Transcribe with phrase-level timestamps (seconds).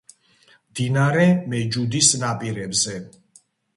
[0.69, 2.97] მდინარე მეჯუდის ნაპირებზე.